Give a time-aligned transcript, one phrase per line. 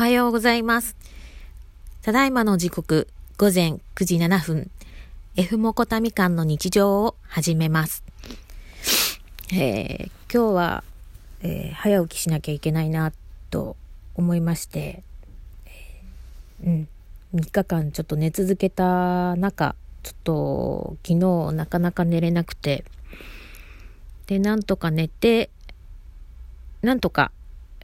[0.00, 0.96] はようございます。
[2.00, 4.70] ただいまの時刻、午前9時7分、
[5.36, 8.02] F モコタミカンの日常を始めます。
[9.52, 10.84] えー、今日は、
[11.42, 13.12] えー、早起きしなきゃいけないな、
[13.50, 13.76] と
[14.14, 15.02] 思いまして、
[15.66, 16.88] えー、うん、
[17.34, 22.86] 3日間ちょっと寝続けた中、ちょっと昨日なかなか寝れなくて、
[24.28, 25.50] で、なんとか寝て、
[26.80, 27.32] なんとか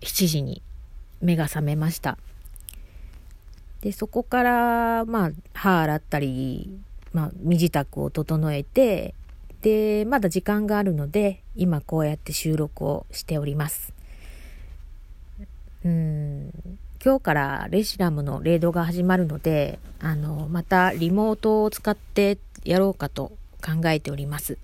[0.00, 0.62] 7時に
[1.20, 2.18] 目が覚めました。
[3.80, 6.78] で、そこから、まあ、歯洗ったり、
[7.12, 9.14] まあ、身支度を整えて、
[9.62, 13.92] で、まだ時間があるので、今こうやって収録をしております。
[15.84, 16.50] うん、
[17.04, 23.32] 今日からレシラムのレードが始まるので、あの、またリモートを使ってやろうかと
[23.64, 24.58] 考えております。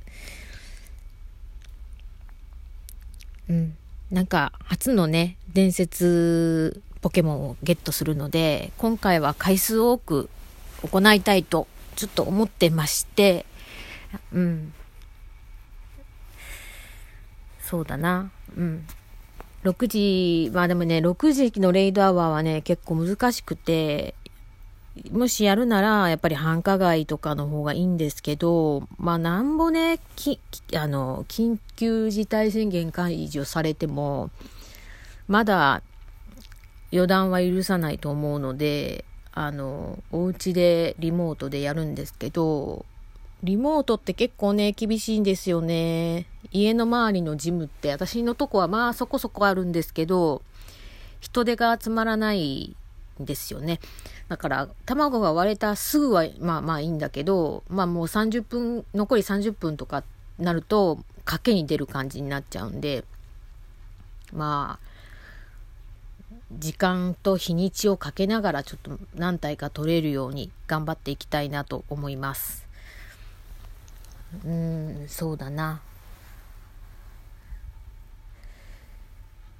[3.49, 3.77] うん。
[4.13, 10.29] なんか初のね、伝説ポケモンをゲットするので、今回は回数多く
[10.83, 13.47] 行いたいとちょっと思ってまして、
[14.35, 14.75] うん。
[17.63, 18.31] そうだな。
[18.55, 18.87] うん。
[19.65, 24.15] 6時、まあでもね、6時のレイドアワーはね、結構難しくて、
[25.11, 30.39] もしやるなら、やっぱり繁華街とかの方がいいんですけど、まあ、なんぼね、き、
[30.75, 34.31] あの、緊急事態宣言解除されても、
[35.29, 35.83] まだ
[36.91, 42.85] 予断は許さないと思うので、あの、お家でリモートでやるんですけど、
[43.43, 46.27] リモートって結構ね、厳しいんですよね。
[46.53, 50.43] 家の周りのジムって、私のとこはまあそこそこあるんですけど、
[51.21, 52.77] 人手が集まらない
[53.21, 53.81] ですよね。
[54.29, 60.05] だから、卵が割れたすぐは、まあまあいいんだけど、まあもう30分、残り30分とか
[60.39, 63.05] なると、賭けに出る感じになっちゃうんで、
[64.33, 64.93] まあ、
[66.59, 72.67] 時間と日にちをかけながらちょっと何体か取れるように頑張っていきたいなと思います。
[74.45, 75.81] うん、そうだな。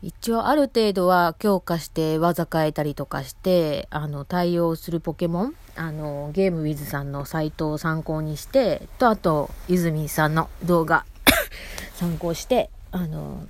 [0.03, 11.05] 一応ある程度は強化して技変えたりとかして、あの、対応するポケモン、あの、ゲームウィズさんのサイトを参考にして、と、あと、泉さんの動画
[11.95, 13.47] 参考して、あの、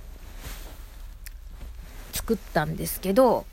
[2.11, 3.47] 作ったんですけど、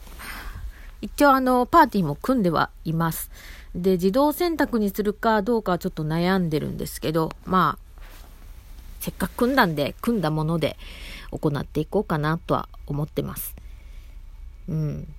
[1.00, 3.30] 一応あの、パーティーも組んではいます。
[3.74, 7.90] で、自動選択にするかどうかはちょっと悩んでるんですけど、まあ、
[9.00, 10.76] せっかく組んだんで、組んだもので
[11.30, 13.54] 行っていこうかなとは思ってます。
[14.68, 15.14] うん。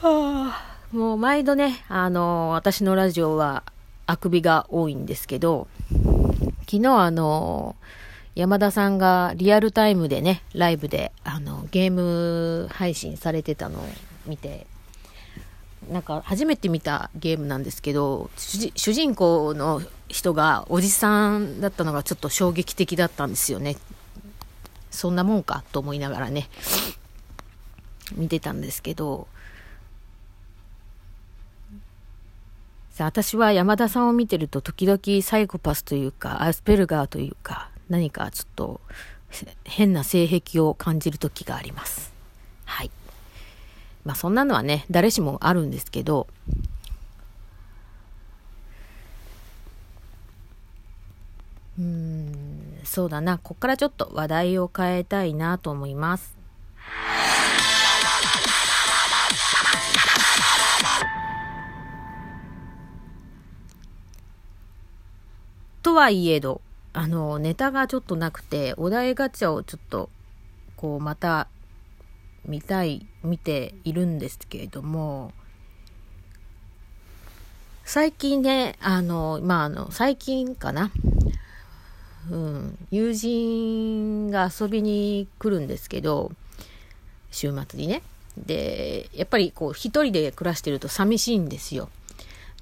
[0.00, 0.54] は
[0.92, 3.62] あ、もう毎度ね、あの、私のラジオは
[4.06, 5.66] あくびが多いんですけど、
[6.66, 7.76] 昨日あの、
[8.34, 13.82] 山田さんがリアルタイムでね、ライブで、あの、ゲーム配信されてたのを
[14.26, 14.66] 見て、
[15.90, 23.76] なんか初めて見たゲームなんですけど、主人公の人がおじさんだったのがちょっと衝撃的だったんですよね。
[24.90, 26.48] そんなもんかと思いながらね、
[28.14, 29.26] 見てたんですけど、
[32.92, 38.80] さあ私は山田さんを見てると時々サイコパスというか、アスペルガーというか、何かちょっと
[39.64, 42.12] 変な性癖を感じる時があります。
[42.64, 42.90] はい。
[44.04, 46.26] まあそんなのはね、誰しもあるんですけど、
[51.78, 53.38] うん、そうだな。
[53.38, 56.36] こっからちょっと話題を変えたいなと思います。
[65.82, 66.60] とはいえど、
[66.92, 70.08] あの、ネタがちょっとなくて、お題ガチャをちょっと、
[70.76, 71.48] こう、また、
[72.46, 75.32] 見たい、見ているんですけれども、
[77.84, 80.90] 最近ね、あの、まあ、の、最近かな。
[82.30, 86.32] うん、友人が遊びに来るんですけど、
[87.30, 88.02] 週末にね。
[88.38, 91.90] で、やっぱりこう、一人で暮らしてると寂しいんですよ。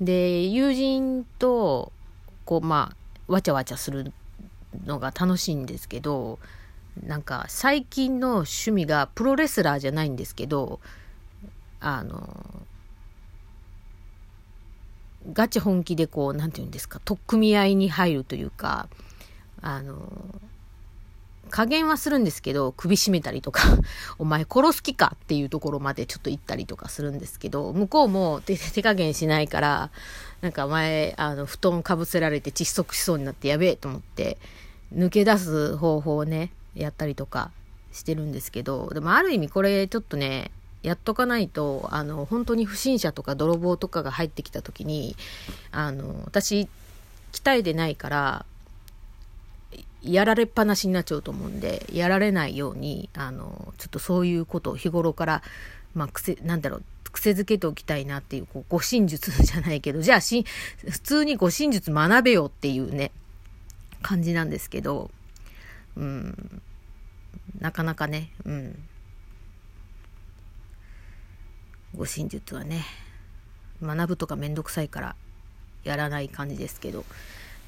[0.00, 1.92] で、友人と、
[2.44, 4.12] こう、まあ、わちゃわちゃする
[4.84, 6.38] のが楽しいんですけど
[7.00, 10.80] なんか最近の趣味がプロレスラーじゃないんですけど
[11.80, 12.46] あの
[15.32, 18.88] ガチ本気でこう何て言うんですか取っ組み合いに入るというか
[19.60, 19.94] あの
[21.52, 23.60] 加減はするんですけど、首絞めたりとか、
[24.18, 29.90] お前殺す気かっていうところまでちょっと行ったりとかするんですけど、向こうも手加減しないから、
[30.40, 34.38] なんか前、あの、布団かぶせられて窒息しそうになってやべえと思って、
[34.94, 37.50] 抜け出す方法をね、やったりとか
[37.92, 40.50] してるんですけど、でもある意味これちょっとね、
[40.82, 45.16] やっとかないと、あの、本当に不審者とか泥棒とかが入ってきた時に、
[45.70, 46.68] あの、私、
[47.32, 48.46] 鍛えてないから、
[50.02, 55.42] やられっぱなしになっちゃうと思うんで、やられないように、あの、ちょっとそういうことを日頃から、
[55.94, 60.44] まあ、癖、なんだろう、癖づけておきたいなっていう、こう、護身術じゃないけど、じゃあし、
[60.88, 63.12] 普通に護身術学べよっていうね、
[64.02, 65.10] 感じなんですけど、
[65.96, 66.62] うん、
[67.60, 68.88] なかなかね、うん。
[71.94, 72.84] 護身術はね、
[73.82, 75.16] 学ぶとかめんどくさいから
[75.84, 77.04] やらない感じですけど。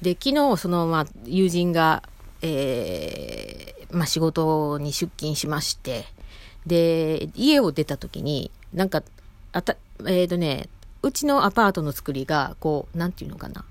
[0.01, 2.03] で、昨日、その、まあ、友人が、
[2.41, 6.05] えー、まあ、仕事に出勤しまして、
[6.65, 9.03] で、家を出た時に、なんか、
[9.51, 10.67] あた、えっ、ー、とね、
[11.01, 13.63] うちのアパートの作りが、こう、なんていうのかな。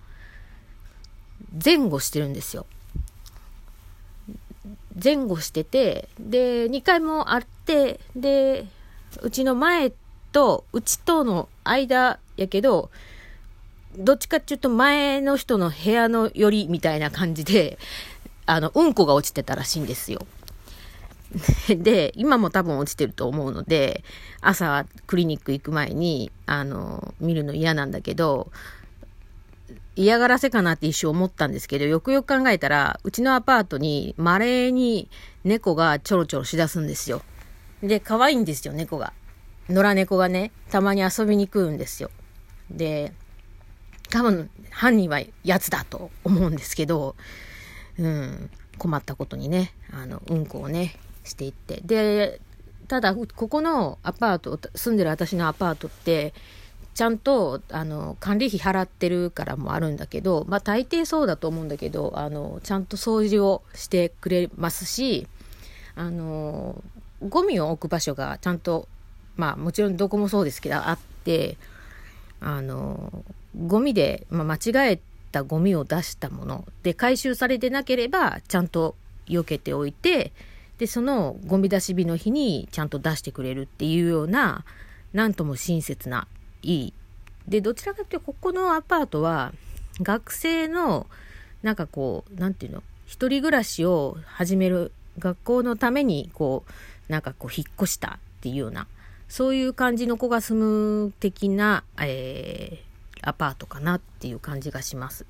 [1.63, 2.67] 前後してるんですよ。
[5.03, 8.67] 前後してて、で、2階もあって、で、
[9.23, 9.93] うちの前
[10.33, 12.91] と、うちとの間やけど、
[13.97, 17.79] どっちかっていうと前の人の部屋の寄りみたいな感じで、
[18.47, 20.27] あの、うんこが落ちてたらしいんですよ。
[21.69, 24.05] で、今も多分落ちてると思うので、
[24.41, 28.51] 朝クリニック行く前に、あの、見るの嫌なんだけど、
[29.97, 35.09] 嫌がらせかなって一瞬思ったんですけど、よくよく考えたら、うちのアパートに稀に
[35.45, 37.23] 猫がちょろちょろしだすんですよ。
[37.83, 39.13] で、可愛いんですよ、猫が。
[39.69, 42.11] 野良猫がね、たまに遊びに来るんですよ。
[42.71, 43.13] で、
[44.11, 47.15] 多分犯人は奴だと思うんですけど、
[47.99, 51.81] うん、困ったことにね、あの、うんこをね、していって。
[51.85, 52.41] で、
[52.89, 56.35] ただ、ここのアパート、住んでる私のアパートって、
[56.95, 65.27] ちゃんと、あの、管理費払ってるからもあるんだけど、まあ大抵そうだと思うんだけど、あの、ちゃんと掃除をしてくれますし、
[65.97, 66.83] あの、
[67.29, 68.89] ゴミを置く場所がちゃんと、
[69.37, 71.57] まあもちろんどこもそうですけど、あって、
[72.41, 73.25] あの、
[73.67, 75.01] ゴミで、まあ、間違え
[75.33, 78.95] たゴミを出したもので回収されてなければ、ちゃんと
[79.27, 80.33] 避けておいて、
[80.79, 84.65] で、そのゴミ出し日の日にちゃんと出してくれるっていうような、
[85.13, 86.27] なんとも親切な
[86.65, 86.93] いい。
[87.47, 89.53] で、どちらかというと、ここのアパートは、
[90.01, 91.07] 学生の、
[91.63, 96.65] なんかこう、なんていうの、一人暮らしを始める学校のために、こ
[97.09, 98.87] う、なんかこう、引っ越したっていうような、
[99.29, 100.59] そういう感じの子が住
[101.07, 105.27] む的な、えー、アパートかなっていう感じがします。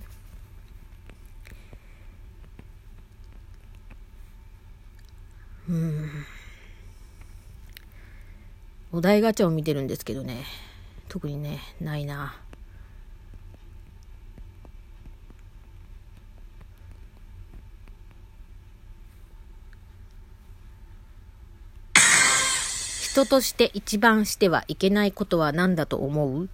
[5.69, 6.11] うん。
[8.93, 10.45] お題ガチャを見てるんですけどね。
[11.15, 12.35] 特にね、ないな。
[23.01, 26.49] 人として一番してはいけないことは何だと思う？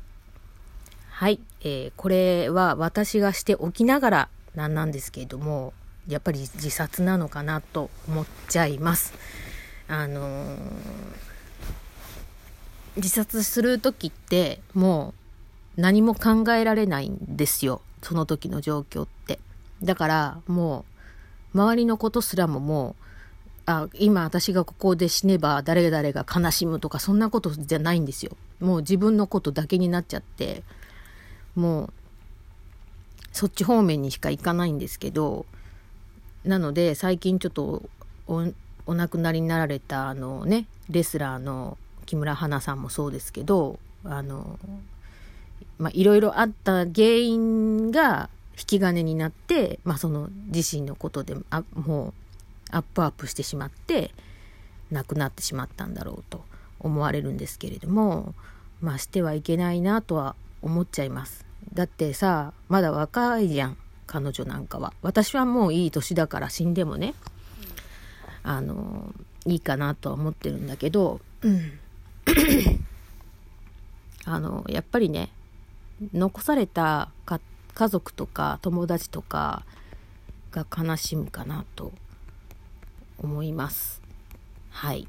[1.08, 5.72] はい、えー、これは私がしておきながらなんなんですけれども、
[6.06, 9.14] やっぱり自殺なのかなと思っちゃいます。
[9.88, 11.29] あのー
[12.96, 15.14] 自殺する時っても
[15.76, 17.80] う何も考えられないんですよ。
[18.02, 19.38] その時の状況って。
[19.82, 20.84] だからも
[21.54, 22.94] う周りのことすらももう
[23.66, 28.36] あ今私がここで死ねば誰々が悲しむとかそんなことじゃないんですよ。
[28.60, 30.62] もう自分のことだけになっちゃって
[31.54, 31.92] もう
[33.32, 35.46] そっち方面にしか行かないんですけど
[36.44, 37.88] なので最近ちょっと
[38.26, 41.78] お亡くなりになられたあのねレスラーの
[42.10, 44.58] 木村花さんもそうですけどあの
[45.78, 52.12] まあいろいろあった原因が引き金になって、まあ、その自身のことであもう
[52.72, 54.10] アップアップしてしまって
[54.90, 56.44] 亡くなってしまったんだろうと
[56.80, 58.34] 思われるんですけれども
[58.80, 61.46] まあしてはいけないなとは思っちゃいます。
[61.74, 63.76] だってさまだ若いじゃん
[64.08, 64.92] 彼女なんかは。
[65.02, 67.14] 私はもういい年だから死んでもね
[68.42, 69.14] あの
[69.46, 71.78] いいかなとは思ってるんだけど、うん。
[74.24, 75.30] あの、やっぱりね、
[76.12, 77.40] 残されたか
[77.74, 79.64] 家族とか友達とか
[80.50, 81.92] が悲しむかなと
[83.18, 84.02] 思います。
[84.70, 85.06] はい。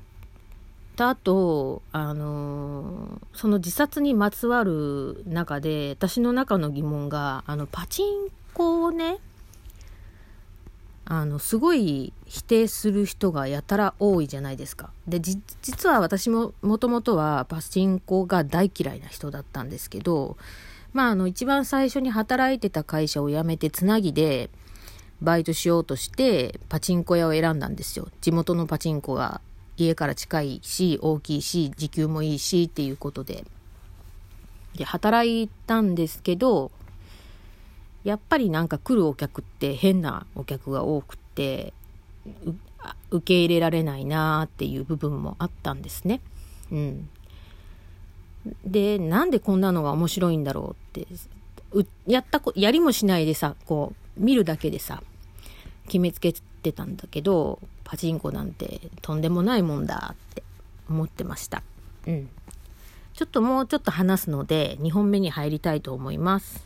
[0.96, 9.18] とあと、あの、その自殺にまつわる中で、私の中の疑問が、あの、パチンコをね、
[11.14, 14.92] あの、すごい否定する人がやたら多いじゃないですか。
[15.10, 20.38] で、実は私ももともとはパチンコが大嫌いな人だったんですけど、
[20.94, 24.50] まあ、あの、一番最初に働いてた会社を辞めてつなぎで、
[25.22, 28.08] バイトしようとしてパチンコ屋を選んだんですよ。
[28.22, 29.42] 地元のパチンコが
[29.76, 33.44] 家から近いし、大きいし、時給もいいしっていうことで。
[34.78, 36.72] で、働いたんですけど、
[38.04, 41.74] やっぱりなんか来るお客って変なお客が多くて、
[43.12, 46.22] 受け入れられないなっていう部分もあったんですね。
[46.72, 47.10] うん。
[48.66, 51.08] で、なんでこんなのが面白いんだろうって、
[52.08, 55.04] やったこ、やりもしないでさ、こう、見るだけでさ、
[55.86, 60.44] 決めつけてたんだけど、パチンコなんてとんでもないもんだって
[60.90, 61.62] 思ってました。
[62.08, 62.30] うん。
[63.14, 66.66] ちょっともうちょっと話すので、2本目に入りたいと思います。